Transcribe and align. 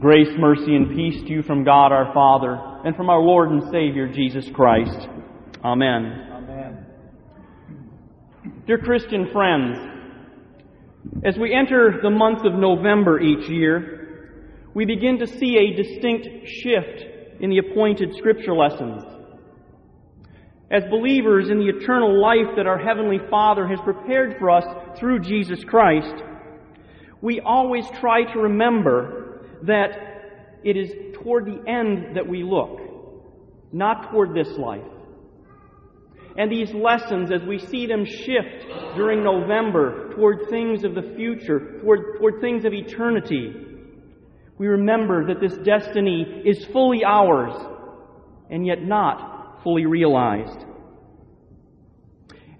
Grace, 0.00 0.28
mercy, 0.38 0.76
and 0.76 0.94
peace 0.94 1.20
to 1.22 1.28
you 1.28 1.42
from 1.42 1.64
God 1.64 1.90
our 1.90 2.14
Father 2.14 2.56
and 2.84 2.94
from 2.94 3.10
our 3.10 3.18
Lord 3.18 3.50
and 3.50 3.64
Savior 3.64 4.06
Jesus 4.06 4.48
Christ. 4.54 5.08
Amen. 5.64 6.24
Amen. 6.30 6.86
Dear 8.64 8.78
Christian 8.78 9.28
friends, 9.32 9.76
as 11.24 11.36
we 11.36 11.52
enter 11.52 11.98
the 12.00 12.10
month 12.10 12.44
of 12.44 12.54
November 12.54 13.18
each 13.18 13.50
year, 13.50 14.38
we 14.72 14.84
begin 14.84 15.18
to 15.18 15.26
see 15.26 15.56
a 15.56 15.74
distinct 15.82 16.46
shift 16.46 17.40
in 17.40 17.50
the 17.50 17.58
appointed 17.58 18.14
scripture 18.14 18.54
lessons. 18.54 19.02
As 20.70 20.84
believers 20.84 21.50
in 21.50 21.58
the 21.58 21.70
eternal 21.76 22.22
life 22.22 22.54
that 22.56 22.68
our 22.68 22.78
Heavenly 22.78 23.18
Father 23.28 23.66
has 23.66 23.80
prepared 23.80 24.36
for 24.38 24.48
us 24.48 24.64
through 24.96 25.18
Jesus 25.22 25.64
Christ, 25.64 26.22
we 27.20 27.40
always 27.40 27.84
try 27.98 28.22
to 28.32 28.38
remember 28.38 29.24
that 29.64 30.60
it 30.64 30.76
is 30.76 30.92
toward 31.14 31.46
the 31.46 31.62
end 31.68 32.16
that 32.16 32.26
we 32.26 32.42
look, 32.42 32.80
not 33.72 34.10
toward 34.10 34.34
this 34.34 34.56
life. 34.58 34.82
And 36.36 36.52
these 36.52 36.72
lessons, 36.72 37.32
as 37.32 37.42
we 37.42 37.58
see 37.58 37.86
them 37.86 38.04
shift 38.04 38.66
during 38.94 39.24
November 39.24 40.14
toward 40.14 40.48
things 40.48 40.84
of 40.84 40.94
the 40.94 41.14
future, 41.16 41.80
toward, 41.80 42.18
toward 42.18 42.40
things 42.40 42.64
of 42.64 42.72
eternity, 42.72 43.52
we 44.56 44.66
remember 44.68 45.26
that 45.26 45.40
this 45.40 45.56
destiny 45.58 46.42
is 46.44 46.64
fully 46.66 47.04
ours 47.04 47.54
and 48.50 48.66
yet 48.66 48.82
not 48.82 49.62
fully 49.62 49.86
realized. 49.86 50.64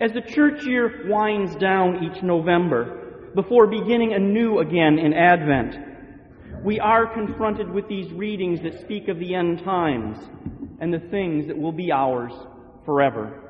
As 0.01 0.13
the 0.13 0.21
church 0.21 0.65
year 0.65 1.07
winds 1.09 1.57
down 1.57 2.05
each 2.05 2.23
November, 2.23 3.31
before 3.35 3.67
beginning 3.67 4.13
anew 4.13 4.59
again 4.61 4.99
in 4.99 5.13
Advent, 5.13 5.88
we 6.65 6.81
are 6.81 7.07
confronted 7.07 7.71
with 7.71 7.89
these 7.89 8.13
readings 8.13 8.61
that 8.63 8.81
speak 8.81 9.09
of 9.09 9.19
the 9.19 9.35
end 9.35 9.63
times 9.65 10.19
and 10.81 10.93
the 10.93 10.99
things 10.99 11.47
that 11.47 11.57
will 11.57 11.73
be 11.73 11.93
ours 11.93 12.33
forever. 12.85 13.43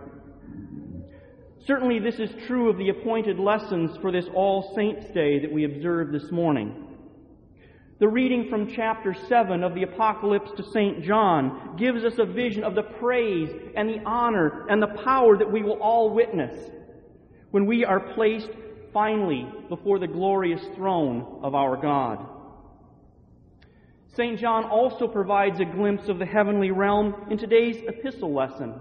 Certainly, 1.66 2.00
this 2.00 2.18
is 2.18 2.30
true 2.46 2.70
of 2.70 2.78
the 2.78 2.88
appointed 2.90 3.38
lessons 3.38 3.96
for 4.00 4.12
this 4.12 4.26
All 4.34 4.72
Saints' 4.74 5.06
Day 5.12 5.38
that 5.40 5.52
we 5.52 5.64
observe 5.64 6.12
this 6.12 6.30
morning. 6.30 6.86
The 7.98 8.08
reading 8.08 8.48
from 8.48 8.72
chapter 8.74 9.14
7 9.28 9.64
of 9.64 9.74
the 9.74 9.82
Apocalypse 9.82 10.50
to 10.56 10.62
St. 10.62 11.02
John 11.02 11.76
gives 11.76 12.04
us 12.04 12.18
a 12.18 12.24
vision 12.24 12.62
of 12.62 12.74
the 12.74 12.82
praise 12.82 13.50
and 13.74 13.88
the 13.88 14.02
honor 14.06 14.66
and 14.70 14.80
the 14.80 15.02
power 15.04 15.36
that 15.36 15.50
we 15.50 15.62
will 15.62 15.80
all 15.82 16.14
witness 16.14 16.70
when 17.50 17.66
we 17.66 17.84
are 17.84 18.14
placed 18.14 18.50
finally 18.92 19.46
before 19.68 19.98
the 19.98 20.06
glorious 20.06 20.62
throne 20.76 21.40
of 21.42 21.54
our 21.54 21.76
God. 21.76 22.37
St. 24.16 24.38
John 24.38 24.64
also 24.64 25.06
provides 25.06 25.60
a 25.60 25.64
glimpse 25.64 26.08
of 26.08 26.18
the 26.18 26.26
heavenly 26.26 26.70
realm 26.70 27.14
in 27.30 27.38
today's 27.38 27.76
epistle 27.86 28.34
lesson. 28.34 28.74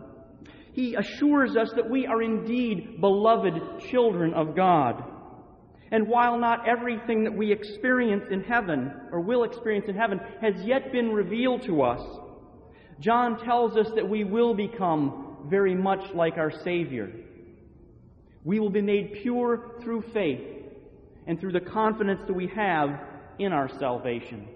He 0.73 0.95
assures 0.95 1.56
us 1.56 1.72
that 1.75 1.89
we 1.89 2.06
are 2.06 2.22
indeed 2.22 3.02
beloved 3.02 3.53
children 3.89 4.33
of 4.33 4.55
God. 4.55 5.03
And 5.92 6.08
while 6.08 6.38
not 6.38 6.67
everything 6.67 7.23
that 7.23 7.36
we 7.36 7.52
experience 7.52 8.25
in 8.30 8.44
heaven, 8.44 8.92
or 9.11 9.22
will 9.22 9.44
experience 9.44 9.86
in 9.88 9.95
heaven, 9.95 10.20
has 10.42 10.53
yet 10.66 10.92
been 10.92 11.09
revealed 11.09 11.64
to 11.64 11.81
us, 11.81 12.02
John 13.00 13.44
tells 13.44 13.78
us 13.78 13.88
that 13.95 14.09
we 14.09 14.23
will 14.23 14.53
become 14.53 15.45
very 15.50 15.75
much 15.75 16.14
like 16.14 16.38
our 16.38 16.52
Savior. 16.64 17.11
We 18.44 18.59
will 18.59 18.70
be 18.70 18.81
made 18.81 19.20
pure 19.22 19.72
through 19.81 20.03
faith 20.14 20.42
and 21.25 21.39
through 21.39 21.53
the 21.53 21.59
confidence 21.59 22.22
that 22.28 22.33
we 22.33 22.48
have 22.48 22.89
in 23.39 23.53
our 23.53 23.70
salvation. 23.80 24.48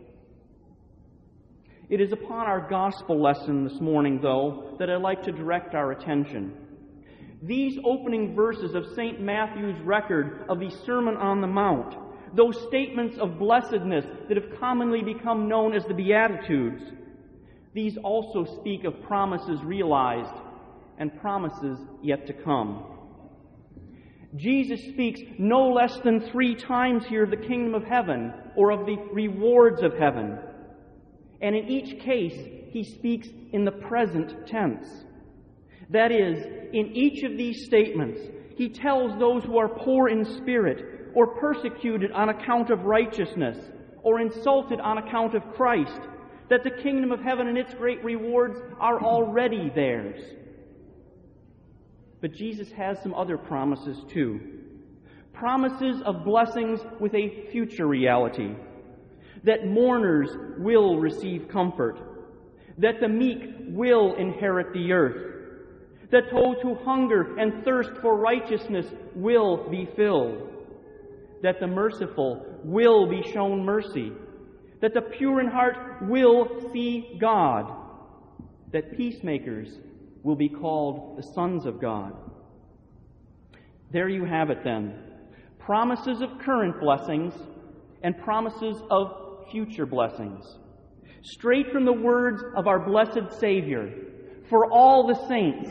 It 1.92 2.00
is 2.00 2.14
upon 2.14 2.48
our 2.48 2.70
gospel 2.70 3.22
lesson 3.22 3.66
this 3.66 3.82
morning, 3.82 4.22
though, 4.22 4.78
that 4.80 4.90
I'd 4.90 5.02
like 5.02 5.24
to 5.24 5.32
direct 5.34 5.76
our 5.76 5.92
attention. 5.92 6.54
These 7.44 7.80
opening 7.84 8.34
verses 8.34 8.76
of 8.76 8.86
St. 8.96 9.20
Matthew's 9.20 9.78
record 9.82 10.46
of 10.48 10.62
the 10.62 10.70
Sermon 10.86 11.18
on 11.18 11.42
the 11.42 11.48
Mount, 11.48 11.98
those 12.34 12.58
statements 12.70 13.18
of 13.18 13.38
blessedness 13.38 14.06
that 14.30 14.38
have 14.38 14.58
commonly 14.58 15.02
become 15.04 15.50
known 15.50 15.74
as 15.74 15.84
the 15.84 15.94
Beatitudes, 15.94 16.82
these 17.74 17.98
also 17.98 18.46
speak 18.62 18.86
of 18.86 19.04
promises 19.04 19.62
realized 19.62 20.42
and 20.98 21.20
promises 21.20 21.78
yet 22.02 22.26
to 22.28 22.32
come. 22.32 22.86
Jesus 24.38 24.80
speaks 24.94 25.20
no 25.38 25.74
less 25.74 26.00
than 26.06 26.22
three 26.32 26.56
times 26.56 27.06
here 27.06 27.26
of 27.26 27.32
the 27.32 27.36
kingdom 27.36 27.76
of 27.76 27.84
heaven 27.84 28.34
or 28.56 28.72
of 28.72 28.86
the 28.86 28.96
rewards 29.12 29.84
of 29.84 29.98
heaven. 29.98 30.38
And 31.42 31.56
in 31.56 31.68
each 31.68 32.00
case, 32.02 32.38
he 32.70 32.84
speaks 32.84 33.28
in 33.52 33.66
the 33.66 33.72
present 33.72 34.48
tense. 34.48 34.88
That 35.90 36.12
is, 36.12 36.44
in 36.72 36.96
each 36.96 37.24
of 37.24 37.38
these 37.38 37.66
statements, 37.66 38.20
he 38.56 38.70
tells 38.70 39.18
those 39.20 39.44
who 39.44 39.58
are 39.58 39.68
poor 39.68 40.08
in 40.08 40.24
spirit, 40.24 41.12
or 41.14 41.36
persecuted 41.36 42.12
on 42.12 42.30
account 42.30 42.70
of 42.70 42.86
righteousness, 42.86 43.58
or 44.04 44.20
insulted 44.20 44.80
on 44.80 44.98
account 44.98 45.36
of 45.36 45.44
Christ, 45.54 46.00
that 46.50 46.64
the 46.64 46.82
kingdom 46.84 47.12
of 47.12 47.22
heaven 47.22 47.48
and 47.48 47.58
its 47.58 47.74
great 47.74 48.04
rewards 48.04 48.58
are 48.80 49.02
already 49.02 49.70
theirs. 49.74 50.22
But 52.22 52.34
Jesus 52.34 52.72
has 52.74 53.02
some 53.02 53.14
other 53.14 53.38
promises 53.38 53.98
too. 54.10 54.40
Promises 55.34 56.02
of 56.06 56.24
blessings 56.24 56.80
with 57.00 57.16
a 57.16 57.48
future 57.52 57.88
reality. 57.88 58.54
That 59.44 59.68
mourners 59.68 60.30
will 60.58 61.00
receive 61.00 61.48
comfort. 61.48 61.98
That 62.78 63.00
the 63.00 63.08
meek 63.08 63.42
will 63.70 64.16
inherit 64.16 64.74
the 64.74 64.92
earth 64.92 65.32
that 66.12 66.30
those 66.30 66.58
who 66.62 66.76
hunger 66.76 67.38
and 67.40 67.64
thirst 67.64 67.92
for 68.02 68.18
righteousness 68.18 68.86
will 69.16 69.70
be 69.70 69.88
filled, 69.96 70.50
that 71.42 71.60
the 71.60 71.68
merciful 71.68 72.46
will 72.64 73.08
be 73.08 73.24
shown 73.32 73.64
mercy, 73.66 74.12
that 74.82 74.94
the 74.94 75.02
pure 75.02 75.40
in 75.40 75.48
heart 75.48 76.02
will 76.04 76.70
see 76.72 77.18
God, 77.20 77.72
that 78.72 78.96
peacemakers 78.98 79.70
will 80.24 80.36
be 80.36 80.50
called 80.50 81.18
the 81.18 81.24
sons 81.24 81.66
of 81.66 81.80
God. 81.80 82.14
There 83.92 84.10
you 84.10 84.26
have 84.26 84.50
it 84.50 84.64
then. 84.64 84.94
Promises 85.60 86.22
of 86.22 86.40
current 86.40 86.80
blessings 86.80 87.34
and 88.04 88.18
promises 88.22 88.82
of 88.90 89.21
future 89.52 89.86
blessings. 89.86 90.58
Straight 91.24 91.72
from 91.72 91.86
the 91.86 91.94
words 91.94 92.42
of 92.56 92.68
our 92.68 92.80
blessed 92.80 93.40
Savior, 93.40 93.94
for 94.50 94.72
all 94.72 95.08
the 95.08 95.28
saints 95.28 95.70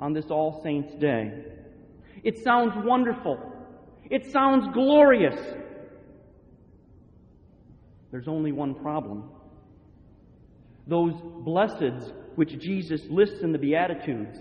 on 0.00 0.12
this 0.12 0.26
All 0.30 0.62
Saints' 0.62 0.94
Day. 0.94 1.44
It 2.22 2.42
sounds 2.42 2.72
wonderful. 2.84 3.38
It 4.10 4.30
sounds 4.32 4.66
glorious. 4.72 5.38
There's 8.10 8.28
only 8.28 8.52
one 8.52 8.74
problem. 8.74 9.30
Those 10.86 11.12
blesseds 11.14 12.12
which 12.36 12.58
Jesus 12.58 13.02
lists 13.10 13.40
in 13.42 13.52
the 13.52 13.58
Beatitudes, 13.58 14.38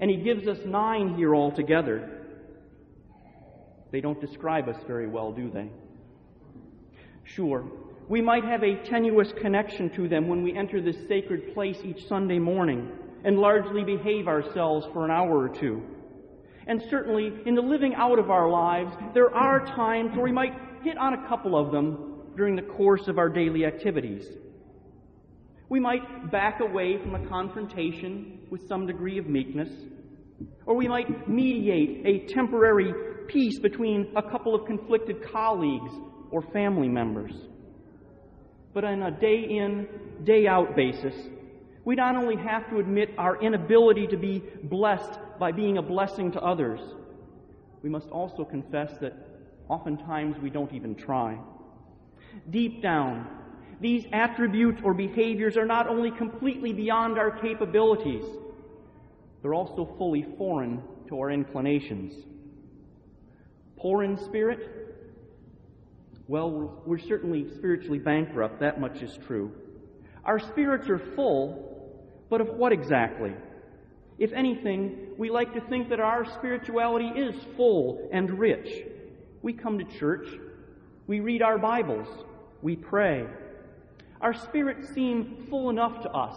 and 0.00 0.10
he 0.10 0.16
gives 0.16 0.46
us 0.46 0.58
nine 0.64 1.14
here 1.16 1.34
altogether, 1.34 2.22
they 3.90 4.00
don't 4.00 4.20
describe 4.20 4.68
us 4.68 4.76
very 4.86 5.06
well, 5.06 5.32
do 5.32 5.50
they? 5.50 5.70
Sure, 7.24 7.64
we 8.08 8.20
might 8.20 8.44
have 8.44 8.62
a 8.62 8.82
tenuous 8.84 9.32
connection 9.40 9.90
to 9.90 10.08
them 10.08 10.28
when 10.28 10.42
we 10.42 10.56
enter 10.56 10.80
this 10.80 10.96
sacred 11.08 11.54
place 11.54 11.78
each 11.84 12.06
Sunday 12.08 12.38
morning 12.38 12.90
and 13.24 13.38
largely 13.38 13.84
behave 13.84 14.26
ourselves 14.26 14.86
for 14.92 15.04
an 15.04 15.10
hour 15.10 15.38
or 15.38 15.48
two. 15.48 15.82
And 16.66 16.82
certainly, 16.90 17.32
in 17.46 17.54
the 17.54 17.62
living 17.62 17.94
out 17.94 18.18
of 18.18 18.30
our 18.30 18.48
lives, 18.48 18.94
there 19.14 19.34
are 19.34 19.64
times 19.64 20.12
where 20.14 20.24
we 20.24 20.32
might 20.32 20.52
hit 20.82 20.96
on 20.96 21.14
a 21.14 21.28
couple 21.28 21.56
of 21.56 21.72
them 21.72 22.22
during 22.36 22.56
the 22.56 22.62
course 22.62 23.08
of 23.08 23.18
our 23.18 23.28
daily 23.28 23.64
activities. 23.64 24.26
We 25.68 25.80
might 25.80 26.30
back 26.30 26.60
away 26.60 26.98
from 27.02 27.14
a 27.14 27.28
confrontation 27.28 28.40
with 28.50 28.66
some 28.68 28.86
degree 28.86 29.18
of 29.18 29.26
meekness, 29.26 29.70
or 30.66 30.76
we 30.76 30.88
might 30.88 31.28
mediate 31.28 32.04
a 32.04 32.32
temporary 32.32 32.92
peace 33.28 33.58
between 33.60 34.12
a 34.16 34.22
couple 34.22 34.54
of 34.54 34.66
conflicted 34.66 35.16
colleagues 35.32 35.92
or 36.30 36.42
family 36.52 36.88
members. 36.88 37.32
But 38.74 38.84
on 38.84 39.02
a 39.02 39.10
day 39.10 39.42
in, 39.42 39.86
day 40.24 40.46
out 40.46 40.74
basis, 40.74 41.14
we 41.84 41.94
not 41.94 42.16
only 42.16 42.36
have 42.36 42.68
to 42.70 42.78
admit 42.78 43.10
our 43.18 43.40
inability 43.42 44.06
to 44.08 44.16
be 44.16 44.42
blessed 44.64 45.18
by 45.38 45.52
being 45.52 45.78
a 45.78 45.82
blessing 45.82 46.32
to 46.32 46.40
others, 46.40 46.80
we 47.82 47.90
must 47.90 48.08
also 48.08 48.44
confess 48.44 48.92
that 49.00 49.14
oftentimes 49.68 50.36
we 50.40 50.50
don't 50.50 50.72
even 50.72 50.94
try. 50.94 51.38
Deep 52.50 52.80
down, 52.80 53.26
these 53.80 54.06
attributes 54.12 54.80
or 54.84 54.94
behaviors 54.94 55.56
are 55.56 55.66
not 55.66 55.88
only 55.88 56.10
completely 56.10 56.72
beyond 56.72 57.18
our 57.18 57.30
capabilities, 57.30 58.24
they're 59.42 59.54
also 59.54 59.92
fully 59.98 60.24
foreign 60.38 60.80
to 61.08 61.18
our 61.18 61.30
inclinations. 61.30 62.14
Poor 63.76 64.04
in 64.04 64.16
spirit? 64.16 64.81
Well, 66.32 66.80
we're 66.86 66.96
certainly 66.96 67.44
spiritually 67.58 67.98
bankrupt. 67.98 68.58
That 68.60 68.80
much 68.80 69.02
is 69.02 69.18
true. 69.26 69.52
Our 70.24 70.38
spirits 70.38 70.88
are 70.88 70.98
full, 71.14 71.94
but 72.30 72.40
of 72.40 72.54
what 72.56 72.72
exactly? 72.72 73.34
If 74.18 74.32
anything, 74.32 75.08
we 75.18 75.28
like 75.28 75.52
to 75.52 75.60
think 75.60 75.90
that 75.90 76.00
our 76.00 76.24
spirituality 76.24 77.08
is 77.20 77.34
full 77.54 78.08
and 78.14 78.38
rich. 78.38 78.86
We 79.42 79.52
come 79.52 79.78
to 79.78 79.84
church, 79.98 80.26
we 81.06 81.20
read 81.20 81.42
our 81.42 81.58
Bibles, 81.58 82.08
we 82.62 82.76
pray. 82.76 83.26
Our 84.22 84.32
spirits 84.32 84.88
seem 84.94 85.46
full 85.50 85.68
enough 85.68 86.00
to 86.00 86.10
us, 86.12 86.34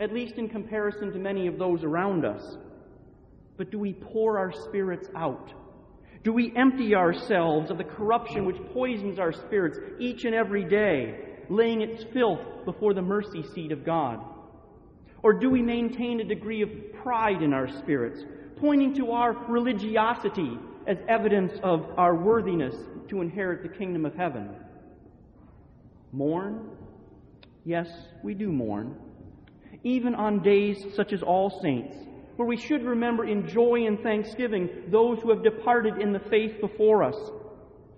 at 0.00 0.12
least 0.12 0.34
in 0.34 0.48
comparison 0.48 1.12
to 1.12 1.18
many 1.20 1.46
of 1.46 1.58
those 1.60 1.84
around 1.84 2.24
us. 2.24 2.56
But 3.56 3.70
do 3.70 3.78
we 3.78 3.92
pour 3.92 4.36
our 4.36 4.50
spirits 4.50 5.08
out? 5.14 5.52
Do 6.24 6.32
we 6.32 6.52
empty 6.56 6.94
ourselves 6.94 7.70
of 7.70 7.78
the 7.78 7.84
corruption 7.84 8.44
which 8.44 8.56
poisons 8.72 9.18
our 9.18 9.32
spirits 9.32 9.78
each 9.98 10.24
and 10.24 10.34
every 10.34 10.64
day, 10.64 11.14
laying 11.48 11.80
its 11.80 12.04
filth 12.12 12.40
before 12.64 12.94
the 12.94 13.02
mercy 13.02 13.42
seat 13.54 13.72
of 13.72 13.84
God? 13.84 14.20
Or 15.22 15.32
do 15.32 15.50
we 15.50 15.62
maintain 15.62 16.20
a 16.20 16.24
degree 16.24 16.62
of 16.62 16.70
pride 17.02 17.42
in 17.42 17.52
our 17.52 17.68
spirits, 17.68 18.22
pointing 18.56 18.94
to 18.96 19.12
our 19.12 19.32
religiosity 19.48 20.58
as 20.86 20.98
evidence 21.08 21.52
of 21.62 21.86
our 21.96 22.14
worthiness 22.14 22.74
to 23.08 23.20
inherit 23.20 23.62
the 23.62 23.68
kingdom 23.68 24.04
of 24.04 24.14
heaven? 24.14 24.50
Mourn? 26.12 26.70
Yes, 27.64 27.88
we 28.22 28.34
do 28.34 28.50
mourn. 28.50 28.96
Even 29.84 30.14
on 30.14 30.42
days 30.42 30.84
such 30.94 31.12
as 31.12 31.22
All 31.22 31.60
Saints, 31.62 31.94
where 32.38 32.46
we 32.46 32.56
should 32.56 32.84
remember 32.84 33.24
in 33.24 33.48
joy 33.48 33.84
and 33.84 33.98
thanksgiving 34.00 34.68
those 34.92 35.18
who 35.18 35.30
have 35.30 35.42
departed 35.42 36.00
in 36.00 36.12
the 36.12 36.20
faith 36.20 36.60
before 36.60 37.02
us, 37.02 37.16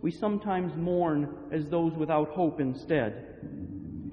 we 0.01 0.11
sometimes 0.11 0.73
mourn 0.77 1.29
as 1.53 1.69
those 1.69 1.93
without 1.93 2.31
hope 2.31 2.59
instead. 2.59 3.39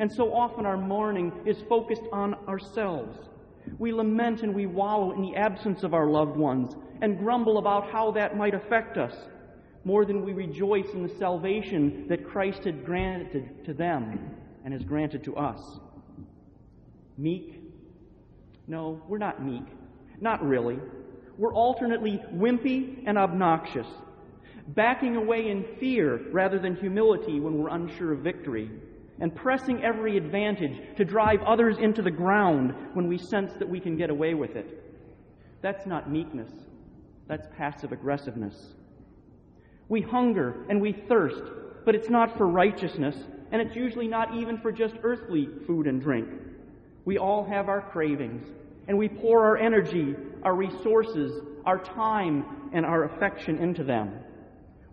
And 0.02 0.12
so 0.12 0.34
often 0.34 0.66
our 0.66 0.76
mourning 0.76 1.32
is 1.46 1.56
focused 1.70 2.02
on 2.12 2.34
ourselves. 2.46 3.18
We 3.80 3.94
lament 3.94 4.44
and 4.44 4.54
we 4.54 4.66
wallow 4.66 5.14
in 5.14 5.22
the 5.22 5.38
absence 5.38 5.84
of 5.84 5.94
our 5.94 6.08
loved 6.10 6.36
ones 6.36 6.76
and 7.02 7.18
grumble 7.18 7.58
about 7.58 7.90
how 7.90 8.12
that 8.12 8.36
might 8.36 8.54
affect 8.54 8.98
us 8.98 9.16
more 9.86 10.04
than 10.04 10.26
we 10.26 10.34
rejoice 10.34 10.90
in 10.92 11.04
the 11.04 11.16
salvation 11.18 12.06
that 12.10 12.28
Christ 12.28 12.66
had 12.66 12.84
granted 12.84 13.64
to 13.64 13.74
them 13.74 14.36
and 14.66 14.74
has 14.74 14.84
granted 14.84 15.24
to 15.24 15.38
us. 15.38 15.62
Meek? 17.18 17.64
No, 18.68 19.02
we're 19.08 19.20
not 19.20 19.42
meek. 19.42 19.64
Not 20.20 20.46
really. 20.46 20.80
We're 21.38 21.54
alternately 21.54 22.20
wimpy 22.34 23.04
and 23.06 23.18
obnoxious, 23.18 23.88
backing 24.70 25.16
away 25.16 25.50
in 25.50 25.64
fear 25.80 26.20
rather 26.32 26.60
than 26.60 26.76
humility 26.76 27.40
when 27.40 27.58
we're 27.58 27.70
unsure 27.70 28.14
of 28.14 28.20
victory, 28.20 28.72
and 29.20 29.36
pressing 29.36 29.84
every 29.84 30.18
advantage 30.18 30.96
to 30.98 31.06
drive 31.06 31.42
others 31.44 31.78
into 31.78 32.02
the 32.02 32.12
ground 32.12 32.74
when 32.94 33.08
we 33.08 33.18
sense 33.18 33.54
that 33.60 33.70
we 33.70 33.80
can 33.80 33.96
get 33.98 34.10
away 34.10 34.34
with 34.34 34.56
it. 34.56 34.84
That's 35.62 35.86
not 35.86 36.12
meekness, 36.12 36.52
that's 37.28 37.48
passive 37.58 37.92
aggressiveness. 37.92 38.74
We 39.90 40.02
hunger 40.02 40.66
and 40.70 40.82
we 40.82 40.94
thirst, 40.94 41.44
but 41.86 41.96
it's 41.96 42.10
not 42.10 42.38
for 42.38 42.48
righteousness, 42.48 43.16
and 43.52 43.62
it's 43.62 43.76
usually 43.76 44.08
not 44.08 44.36
even 44.36 44.58
for 44.58 44.72
just 44.72 44.96
earthly 45.04 45.48
food 45.66 45.88
and 45.88 46.02
drink. 46.02 46.28
We 47.06 47.18
all 47.18 47.46
have 47.46 47.70
our 47.70 47.82
cravings, 47.82 48.46
and 48.88 48.98
we 48.98 49.10
pour 49.10 49.44
our 49.44 49.58
energy, 49.58 50.16
our 50.44 50.56
resources, 50.56 51.42
our 51.66 51.78
time, 51.78 52.70
and 52.74 52.86
our 52.86 53.04
affection 53.06 53.58
into 53.58 53.84
them. 53.84 54.14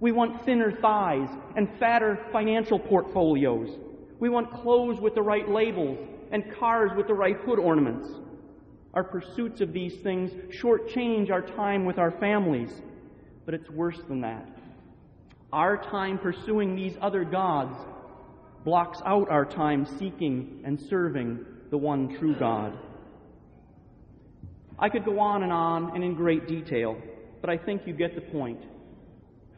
We 0.00 0.12
want 0.12 0.44
thinner 0.44 0.72
thighs 0.72 1.28
and 1.56 1.68
fatter 1.78 2.18
financial 2.32 2.78
portfolios. 2.78 3.70
We 4.18 4.28
want 4.28 4.52
clothes 4.52 5.00
with 5.00 5.14
the 5.14 5.22
right 5.22 5.48
labels 5.48 5.98
and 6.32 6.52
cars 6.58 6.90
with 6.96 7.06
the 7.06 7.14
right 7.14 7.36
hood 7.36 7.58
ornaments. 7.58 8.08
Our 8.92 9.04
pursuits 9.04 9.60
of 9.60 9.72
these 9.72 9.96
things 10.02 10.30
shortchange 10.54 11.30
our 11.30 11.42
time 11.42 11.84
with 11.84 11.98
our 11.98 12.10
families, 12.10 12.70
but 13.44 13.54
it's 13.54 13.70
worse 13.70 14.00
than 14.08 14.20
that. 14.22 14.48
Our 15.52 15.76
time 15.76 16.18
pursuing 16.18 16.74
these 16.74 16.96
other 17.00 17.24
gods 17.24 17.76
blocks 18.64 19.00
out 19.04 19.30
our 19.30 19.44
time 19.44 19.86
seeking 19.98 20.62
and 20.64 20.80
serving 20.80 21.44
the 21.70 21.78
one 21.78 22.16
true 22.18 22.34
God. 22.34 22.76
I 24.78 24.88
could 24.88 25.04
go 25.04 25.20
on 25.20 25.42
and 25.42 25.52
on 25.52 25.94
and 25.94 26.02
in 26.02 26.14
great 26.14 26.48
detail, 26.48 26.96
but 27.40 27.50
I 27.50 27.56
think 27.56 27.86
you 27.86 27.92
get 27.92 28.14
the 28.14 28.20
point. 28.20 28.60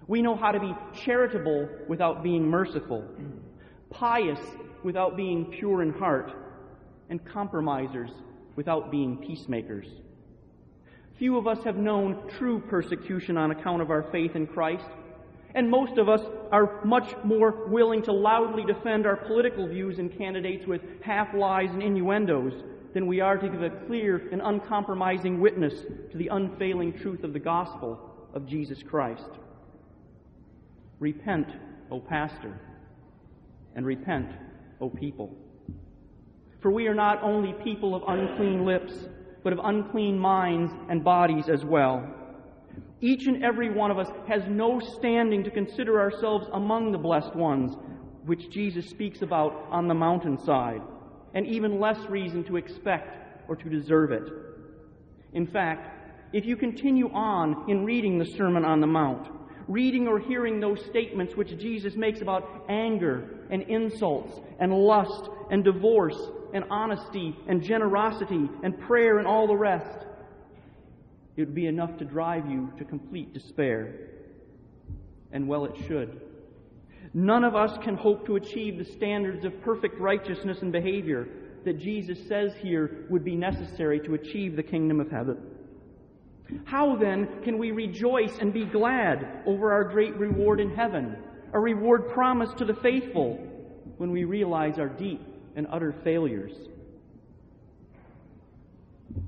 We 0.08 0.22
know 0.22 0.36
how 0.36 0.52
to 0.52 0.60
be 0.60 0.74
charitable 0.94 1.68
without 1.88 2.22
being 2.22 2.48
merciful, 2.48 3.04
pious 3.90 4.38
without 4.84 5.16
being 5.16 5.46
pure 5.46 5.82
in 5.82 5.92
heart, 5.92 6.32
and 7.08 7.24
compromisers 7.24 8.10
without 8.56 8.90
being 8.90 9.16
peacemakers. 9.16 9.86
Few 11.18 11.36
of 11.38 11.46
us 11.46 11.64
have 11.64 11.76
known 11.76 12.28
true 12.38 12.60
persecution 12.60 13.38
on 13.38 13.50
account 13.50 13.80
of 13.80 13.90
our 13.90 14.02
faith 14.12 14.36
in 14.36 14.46
Christ, 14.46 14.86
and 15.54 15.70
most 15.70 15.96
of 15.96 16.08
us 16.08 16.20
are 16.52 16.84
much 16.84 17.14
more 17.24 17.66
willing 17.68 18.02
to 18.02 18.12
loudly 18.12 18.64
defend 18.64 19.06
our 19.06 19.16
political 19.16 19.66
views 19.66 19.98
and 19.98 20.16
candidates 20.16 20.66
with 20.66 20.82
half 21.02 21.34
lies 21.34 21.70
and 21.70 21.82
innuendos 21.82 22.52
than 22.96 23.06
we 23.06 23.20
are 23.20 23.36
to 23.36 23.46
give 23.50 23.62
a 23.62 23.68
clear 23.86 24.26
and 24.32 24.40
uncompromising 24.42 25.38
witness 25.38 25.74
to 26.10 26.16
the 26.16 26.28
unfailing 26.28 26.98
truth 26.98 27.24
of 27.24 27.34
the 27.34 27.38
gospel 27.38 28.00
of 28.32 28.46
Jesus 28.46 28.82
Christ. 28.82 29.28
Repent, 30.98 31.46
O 31.90 32.00
pastor, 32.00 32.58
and 33.74 33.84
repent, 33.84 34.30
O 34.80 34.88
people. 34.88 35.36
For 36.62 36.70
we 36.70 36.86
are 36.86 36.94
not 36.94 37.22
only 37.22 37.52
people 37.62 37.94
of 37.94 38.02
unclean 38.08 38.64
lips, 38.64 38.94
but 39.44 39.52
of 39.52 39.60
unclean 39.62 40.18
minds 40.18 40.72
and 40.88 41.04
bodies 41.04 41.50
as 41.50 41.66
well. 41.66 42.02
Each 43.02 43.26
and 43.26 43.44
every 43.44 43.68
one 43.68 43.90
of 43.90 43.98
us 43.98 44.08
has 44.26 44.40
no 44.48 44.80
standing 44.80 45.44
to 45.44 45.50
consider 45.50 46.00
ourselves 46.00 46.46
among 46.54 46.92
the 46.92 46.98
blessed 46.98 47.36
ones, 47.36 47.76
which 48.24 48.48
Jesus 48.48 48.88
speaks 48.88 49.20
about 49.20 49.52
on 49.70 49.86
the 49.86 49.94
mountainside 49.94 50.80
and 51.36 51.46
even 51.46 51.78
less 51.78 51.98
reason 52.08 52.42
to 52.42 52.56
expect 52.56 53.46
or 53.46 53.56
to 53.56 53.68
deserve 53.68 54.10
it. 54.10 54.26
In 55.34 55.46
fact, 55.46 56.32
if 56.32 56.46
you 56.46 56.56
continue 56.56 57.10
on 57.12 57.70
in 57.70 57.84
reading 57.84 58.18
the 58.18 58.24
Sermon 58.24 58.64
on 58.64 58.80
the 58.80 58.86
Mount, 58.86 59.28
reading 59.68 60.08
or 60.08 60.18
hearing 60.18 60.60
those 60.60 60.82
statements 60.86 61.36
which 61.36 61.50
Jesus 61.58 61.94
makes 61.94 62.22
about 62.22 62.64
anger 62.70 63.44
and 63.50 63.62
insults 63.64 64.40
and 64.58 64.72
lust 64.72 65.28
and 65.50 65.62
divorce 65.62 66.16
and 66.54 66.64
honesty 66.70 67.36
and 67.46 67.62
generosity 67.62 68.48
and 68.62 68.80
prayer 68.80 69.18
and 69.18 69.26
all 69.26 69.46
the 69.46 69.54
rest, 69.54 70.06
it 71.36 71.42
would 71.42 71.54
be 71.54 71.66
enough 71.66 71.98
to 71.98 72.06
drive 72.06 72.50
you 72.50 72.72
to 72.78 72.84
complete 72.86 73.34
despair. 73.34 73.92
And 75.32 75.46
well, 75.46 75.66
it 75.66 75.76
should. 75.86 76.18
None 77.14 77.44
of 77.44 77.54
us 77.54 77.76
can 77.82 77.96
hope 77.96 78.26
to 78.26 78.36
achieve 78.36 78.78
the 78.78 78.92
standards 78.92 79.44
of 79.44 79.60
perfect 79.62 79.98
righteousness 79.98 80.62
and 80.62 80.72
behavior 80.72 81.28
that 81.64 81.78
Jesus 81.78 82.18
says 82.28 82.54
here 82.60 83.06
would 83.10 83.24
be 83.24 83.34
necessary 83.34 84.00
to 84.00 84.14
achieve 84.14 84.56
the 84.56 84.62
kingdom 84.62 85.00
of 85.00 85.10
heaven. 85.10 85.36
How 86.64 86.96
then 86.96 87.28
can 87.42 87.58
we 87.58 87.72
rejoice 87.72 88.38
and 88.38 88.52
be 88.52 88.64
glad 88.64 89.42
over 89.46 89.72
our 89.72 89.84
great 89.84 90.16
reward 90.16 90.60
in 90.60 90.74
heaven, 90.74 91.16
a 91.52 91.58
reward 91.58 92.08
promised 92.10 92.58
to 92.58 92.64
the 92.64 92.74
faithful, 92.74 93.36
when 93.96 94.12
we 94.12 94.24
realize 94.24 94.78
our 94.78 94.88
deep 94.88 95.20
and 95.56 95.66
utter 95.72 95.94
failures? 96.04 96.52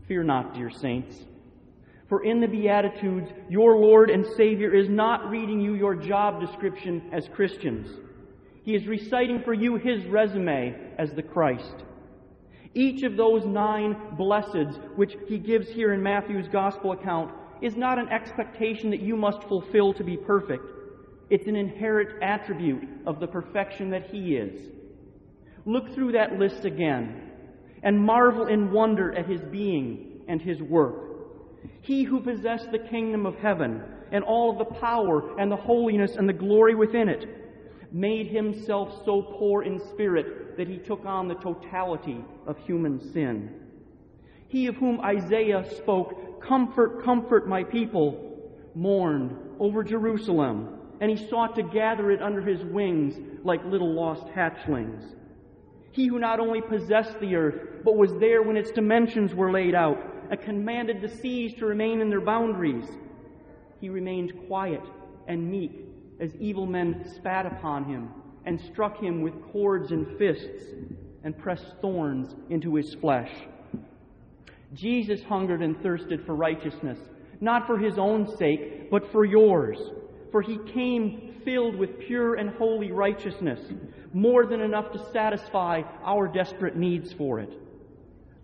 Fear 0.06 0.24
not, 0.24 0.54
dear 0.54 0.70
saints. 0.70 1.16
For 2.08 2.24
in 2.24 2.40
the 2.40 2.46
Beatitudes, 2.46 3.30
your 3.50 3.76
Lord 3.76 4.08
and 4.08 4.24
Savior 4.36 4.74
is 4.74 4.88
not 4.88 5.28
reading 5.28 5.60
you 5.60 5.74
your 5.74 5.94
job 5.94 6.40
description 6.40 7.10
as 7.12 7.28
Christians. 7.34 7.88
He 8.64 8.74
is 8.74 8.86
reciting 8.86 9.42
for 9.42 9.52
you 9.52 9.76
his 9.76 10.04
resume 10.06 10.74
as 10.98 11.12
the 11.12 11.22
Christ. 11.22 11.84
Each 12.74 13.02
of 13.02 13.16
those 13.16 13.44
nine 13.44 13.94
blesseds, 14.18 14.78
which 14.96 15.16
he 15.26 15.38
gives 15.38 15.68
here 15.68 15.92
in 15.92 16.02
Matthew's 16.02 16.48
gospel 16.48 16.92
account, 16.92 17.30
is 17.60 17.76
not 17.76 17.98
an 17.98 18.08
expectation 18.08 18.90
that 18.90 19.00
you 19.00 19.16
must 19.16 19.42
fulfill 19.44 19.92
to 19.94 20.04
be 20.04 20.16
perfect. 20.16 20.64
It's 21.28 21.46
an 21.46 21.56
inherent 21.56 22.22
attribute 22.22 22.88
of 23.06 23.20
the 23.20 23.26
perfection 23.26 23.90
that 23.90 24.10
he 24.10 24.36
is. 24.36 24.70
Look 25.66 25.94
through 25.94 26.12
that 26.12 26.38
list 26.38 26.64
again 26.64 27.30
and 27.82 27.98
marvel 27.98 28.46
in 28.46 28.72
wonder 28.72 29.12
at 29.12 29.26
his 29.26 29.40
being 29.42 30.22
and 30.28 30.40
his 30.40 30.62
work. 30.62 31.07
He 31.80 32.04
who 32.04 32.20
possessed 32.20 32.70
the 32.70 32.78
kingdom 32.78 33.26
of 33.26 33.36
heaven 33.36 33.82
and 34.12 34.24
all 34.24 34.50
of 34.50 34.58
the 34.58 34.74
power 34.76 35.38
and 35.38 35.50
the 35.50 35.56
holiness 35.56 36.16
and 36.16 36.28
the 36.28 36.32
glory 36.32 36.74
within 36.74 37.08
it 37.08 37.26
made 37.92 38.26
himself 38.26 39.02
so 39.04 39.22
poor 39.22 39.62
in 39.62 39.80
spirit 39.80 40.56
that 40.56 40.68
he 40.68 40.76
took 40.78 41.04
on 41.06 41.28
the 41.28 41.34
totality 41.36 42.24
of 42.46 42.58
human 42.58 43.00
sin. 43.12 43.50
He 44.48 44.66
of 44.66 44.76
whom 44.76 45.00
Isaiah 45.00 45.64
spoke, 45.76 46.42
Comfort, 46.42 47.02
comfort 47.04 47.48
my 47.48 47.64
people, 47.64 48.52
mourned 48.74 49.36
over 49.58 49.82
Jerusalem 49.82 50.78
and 51.00 51.10
he 51.10 51.28
sought 51.28 51.54
to 51.56 51.62
gather 51.62 52.10
it 52.10 52.22
under 52.22 52.40
his 52.40 52.62
wings 52.64 53.18
like 53.44 53.64
little 53.64 53.92
lost 53.92 54.26
hatchlings. 54.28 55.02
He 55.92 56.06
who 56.06 56.18
not 56.18 56.40
only 56.40 56.60
possessed 56.60 57.18
the 57.20 57.34
earth, 57.36 57.84
but 57.84 57.96
was 57.96 58.12
there 58.14 58.42
when 58.42 58.56
its 58.56 58.70
dimensions 58.70 59.34
were 59.34 59.50
laid 59.50 59.74
out, 59.74 59.98
commanded 60.36 61.00
the 61.00 61.08
seas 61.08 61.54
to 61.54 61.66
remain 61.66 62.00
in 62.00 62.10
their 62.10 62.20
boundaries. 62.20 62.86
He 63.80 63.88
remained 63.88 64.32
quiet 64.46 64.82
and 65.26 65.50
meek 65.50 65.72
as 66.20 66.34
evil 66.36 66.66
men 66.66 67.10
spat 67.16 67.46
upon 67.46 67.84
him 67.84 68.10
and 68.44 68.60
struck 68.60 69.00
him 69.00 69.22
with 69.22 69.34
cords 69.52 69.92
and 69.92 70.18
fists 70.18 70.64
and 71.24 71.36
pressed 71.36 71.74
thorns 71.80 72.34
into 72.50 72.74
his 72.74 72.94
flesh. 72.94 73.30
Jesus 74.74 75.22
hungered 75.22 75.62
and 75.62 75.80
thirsted 75.82 76.24
for 76.24 76.34
righteousness, 76.34 76.98
not 77.40 77.66
for 77.66 77.78
his 77.78 77.98
own 77.98 78.36
sake, 78.36 78.90
but 78.90 79.10
for 79.12 79.24
yours. 79.24 79.78
For 80.30 80.42
he 80.42 80.58
came 80.72 81.40
filled 81.44 81.76
with 81.76 81.98
pure 82.00 82.34
and 82.34 82.50
holy 82.50 82.92
righteousness, 82.92 83.60
more 84.12 84.46
than 84.46 84.60
enough 84.60 84.92
to 84.92 85.10
satisfy 85.12 85.82
our 86.04 86.28
desperate 86.28 86.76
needs 86.76 87.12
for 87.12 87.40
it. 87.40 87.52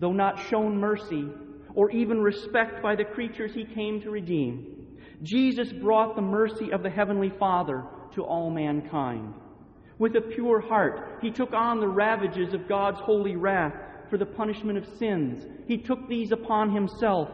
Though 0.01 0.13
not 0.13 0.49
shown 0.49 0.79
mercy 0.79 1.29
or 1.75 1.91
even 1.91 2.21
respect 2.21 2.83
by 2.83 2.95
the 2.95 3.05
creatures 3.05 3.53
he 3.55 3.65
came 3.65 4.01
to 4.01 4.11
redeem, 4.11 4.87
Jesus 5.23 5.73
brought 5.73 6.17
the 6.17 6.23
mercy 6.23 6.71
of 6.73 6.83
the 6.83 6.91
Heavenly 6.91 7.33
Father 7.39 7.85
to 8.15 8.23
all 8.23 8.51
mankind. 8.51 9.35
With 9.99 10.17
a 10.17 10.21
pure 10.21 10.61
heart, 10.61 11.19
he 11.23 11.31
took 11.31 11.53
on 11.53 11.81
the 11.81 11.89
ravages 11.89 12.53
of 12.53 12.69
God's 12.69 13.01
holy 13.01 13.37
wrath 13.37 13.75
for 14.11 14.19
the 14.19 14.27
punishment 14.27 14.79
of 14.79 14.87
sins. 14.99 15.45
He 15.67 15.79
took 15.79 16.09
these 16.09 16.33
upon 16.33 16.75
himself 16.75 17.29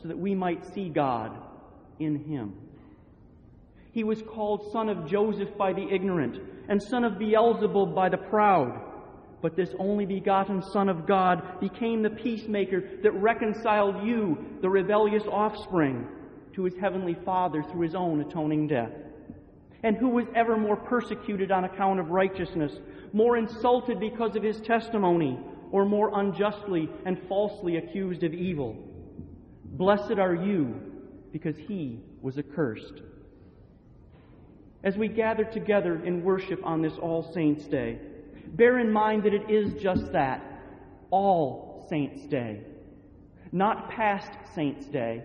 so 0.00 0.08
that 0.08 0.18
we 0.18 0.34
might 0.34 0.64
see 0.74 0.88
God 0.88 1.36
in 1.98 2.24
him. 2.24 2.54
He 3.92 4.04
was 4.04 4.22
called 4.22 4.70
son 4.72 4.88
of 4.88 5.08
Joseph 5.08 5.56
by 5.56 5.72
the 5.72 5.86
ignorant, 5.90 6.36
and 6.68 6.82
son 6.82 7.04
of 7.04 7.18
Beelzebub 7.18 7.94
by 7.94 8.08
the 8.08 8.18
proud. 8.18 8.85
But 9.46 9.54
this 9.54 9.70
only 9.78 10.06
begotten 10.06 10.60
Son 10.60 10.88
of 10.88 11.06
God 11.06 11.60
became 11.60 12.02
the 12.02 12.10
peacemaker 12.10 12.82
that 13.04 13.12
reconciled 13.12 14.04
you, 14.04 14.44
the 14.60 14.68
rebellious 14.68 15.22
offspring, 15.30 16.04
to 16.54 16.64
his 16.64 16.74
heavenly 16.80 17.14
Father 17.24 17.62
through 17.62 17.82
his 17.82 17.94
own 17.94 18.20
atoning 18.22 18.66
death. 18.66 18.90
And 19.84 19.96
who 19.96 20.08
was 20.08 20.26
ever 20.34 20.56
more 20.56 20.74
persecuted 20.74 21.52
on 21.52 21.62
account 21.62 22.00
of 22.00 22.10
righteousness, 22.10 22.72
more 23.12 23.36
insulted 23.36 24.00
because 24.00 24.34
of 24.34 24.42
his 24.42 24.60
testimony, 24.62 25.38
or 25.70 25.84
more 25.84 26.10
unjustly 26.18 26.88
and 27.04 27.16
falsely 27.28 27.76
accused 27.76 28.24
of 28.24 28.34
evil? 28.34 28.74
Blessed 29.64 30.18
are 30.18 30.34
you, 30.34 30.74
because 31.30 31.56
he 31.56 32.00
was 32.20 32.36
accursed 32.36 33.00
as 34.82 34.96
we 34.96 35.06
gather 35.06 35.44
together 35.44 36.04
in 36.04 36.24
worship 36.24 36.60
on 36.64 36.82
this 36.82 36.98
All 36.98 37.32
Saints' 37.32 37.66
Day, 37.66 37.98
bear 38.56 38.78
in 38.78 38.92
mind 38.92 39.24
that 39.24 39.34
it 39.34 39.50
is 39.50 39.80
just 39.82 40.12
that 40.12 40.42
All 41.10 41.86
Saints' 41.88 42.26
Day. 42.26 42.62
Not 43.52 43.90
past 43.90 44.30
Saints' 44.54 44.86
Day, 44.86 45.22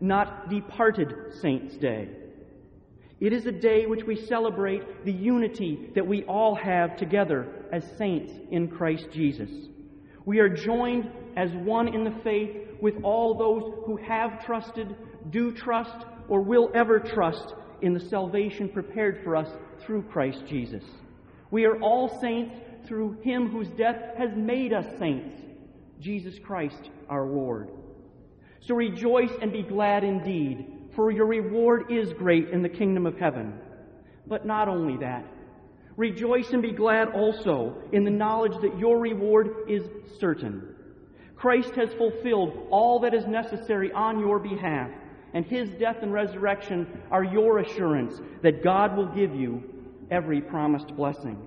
not 0.00 0.50
departed 0.50 1.12
Saints' 1.40 1.76
Day. 1.76 2.08
It 3.20 3.32
is 3.32 3.46
a 3.46 3.52
day 3.52 3.86
which 3.86 4.04
we 4.04 4.26
celebrate 4.26 5.04
the 5.04 5.12
unity 5.12 5.90
that 5.94 6.06
we 6.06 6.24
all 6.24 6.56
have 6.56 6.96
together 6.96 7.46
as 7.72 7.84
saints 7.96 8.32
in 8.50 8.66
Christ 8.66 9.06
Jesus. 9.12 9.50
We 10.24 10.40
are 10.40 10.48
joined 10.48 11.08
as 11.36 11.50
one 11.52 11.86
in 11.86 12.02
the 12.02 12.18
faith 12.24 12.56
with 12.80 12.94
all 13.04 13.38
those 13.38 13.84
who 13.86 13.96
have 13.96 14.44
trusted, 14.44 14.96
do 15.30 15.52
trust, 15.52 16.04
or 16.28 16.42
will 16.42 16.70
ever 16.74 16.98
trust 16.98 17.54
in 17.80 17.94
the 17.94 18.08
salvation 18.08 18.68
prepared 18.68 19.20
for 19.22 19.36
us 19.36 19.48
through 19.84 20.02
Christ 20.02 20.42
Jesus. 20.48 20.82
We 21.52 21.66
are 21.66 21.78
all 21.80 22.18
saints 22.18 22.56
through 22.86 23.20
him 23.20 23.50
whose 23.50 23.68
death 23.68 24.16
has 24.16 24.34
made 24.34 24.72
us 24.72 24.86
saints, 24.98 25.38
Jesus 26.00 26.38
Christ 26.38 26.90
our 27.10 27.26
Lord. 27.26 27.68
So 28.60 28.74
rejoice 28.74 29.32
and 29.42 29.52
be 29.52 29.62
glad 29.62 30.02
indeed, 30.02 30.66
for 30.96 31.10
your 31.10 31.26
reward 31.26 31.92
is 31.92 32.14
great 32.14 32.48
in 32.48 32.62
the 32.62 32.70
kingdom 32.70 33.04
of 33.04 33.18
heaven. 33.18 33.52
But 34.26 34.46
not 34.46 34.68
only 34.68 34.96
that, 34.98 35.26
rejoice 35.98 36.50
and 36.52 36.62
be 36.62 36.72
glad 36.72 37.08
also 37.08 37.82
in 37.92 38.04
the 38.04 38.10
knowledge 38.10 38.58
that 38.62 38.78
your 38.78 38.98
reward 38.98 39.68
is 39.68 39.82
certain. 40.18 40.74
Christ 41.36 41.74
has 41.74 41.92
fulfilled 41.92 42.66
all 42.70 43.00
that 43.00 43.12
is 43.12 43.26
necessary 43.26 43.92
on 43.92 44.18
your 44.20 44.38
behalf 44.38 44.90
and 45.34 45.44
his 45.44 45.68
death 45.70 45.96
and 46.00 46.12
resurrection 46.14 46.86
are 47.10 47.24
your 47.24 47.58
assurance 47.58 48.20
that 48.42 48.62
God 48.62 48.96
will 48.96 49.08
give 49.14 49.34
you 49.34 49.62
every 50.12 50.40
promised 50.40 50.94
blessing. 50.94 51.38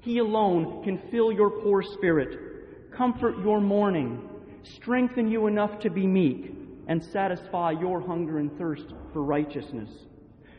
He 0.00 0.18
alone 0.18 0.82
can 0.84 0.98
fill 1.10 1.32
your 1.32 1.50
poor 1.50 1.82
spirit, 1.82 2.90
comfort 2.92 3.38
your 3.38 3.60
mourning, 3.60 4.28
strengthen 4.62 5.28
you 5.28 5.46
enough 5.46 5.78
to 5.80 5.90
be 5.90 6.06
meek, 6.06 6.52
and 6.88 7.02
satisfy 7.02 7.70
your 7.70 8.00
hunger 8.00 8.38
and 8.38 8.56
thirst 8.58 8.86
for 9.12 9.22
righteousness. 9.22 9.90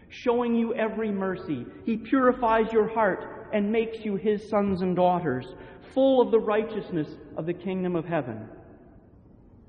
Showing 0.09 0.55
you 0.55 0.73
every 0.73 1.11
mercy, 1.11 1.65
he 1.85 1.97
purifies 1.97 2.71
your 2.71 2.88
heart 2.88 3.49
and 3.53 3.71
makes 3.71 4.05
you 4.05 4.15
his 4.15 4.47
sons 4.49 4.81
and 4.81 4.95
daughters, 4.95 5.45
full 5.93 6.21
of 6.21 6.31
the 6.31 6.39
righteousness 6.39 7.07
of 7.35 7.45
the 7.45 7.53
kingdom 7.53 7.95
of 7.95 8.05
heaven. 8.05 8.47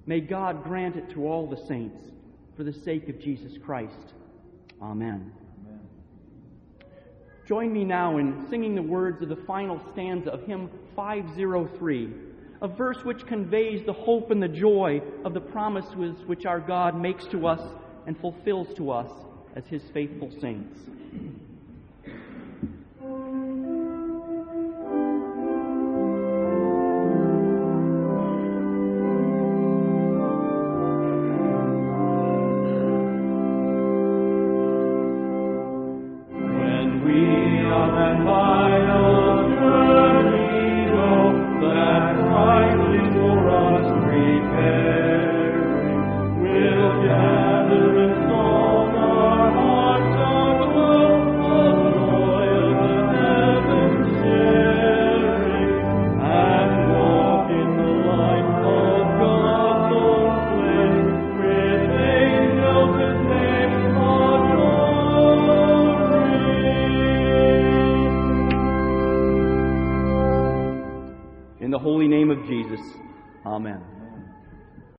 May 0.07 0.21
God 0.21 0.64
grant 0.64 0.97
it 0.97 1.11
to 1.11 1.26
all 1.26 1.47
the 1.47 1.66
saints 1.66 2.04
for 2.57 2.64
the 2.64 2.73
sake 2.73 3.09
of 3.09 3.21
Jesus 3.21 3.52
Christ. 3.64 4.14
Amen. 4.83 5.33
Join 7.50 7.73
me 7.73 7.83
now 7.83 8.19
in 8.19 8.47
singing 8.49 8.76
the 8.76 8.83
words 8.83 9.21
of 9.23 9.28
the 9.28 9.35
final 9.35 9.80
stanza 9.92 10.30
of 10.30 10.47
hymn 10.47 10.71
503, 10.95 12.09
a 12.62 12.69
verse 12.69 12.99
which 13.04 13.26
conveys 13.26 13.85
the 13.85 13.92
hope 13.92 14.30
and 14.30 14.40
the 14.40 14.47
joy 14.47 15.02
of 15.25 15.35
the 15.35 15.40
promises 15.40 16.14
which 16.26 16.47
our 16.47 16.61
God 16.61 16.95
makes 16.95 17.26
to 17.33 17.49
us 17.49 17.61
and 18.07 18.16
fulfills 18.16 18.73
to 18.75 18.92
us 18.92 19.11
as 19.57 19.66
his 19.66 19.83
faithful 19.92 20.30
saints. 20.40 20.78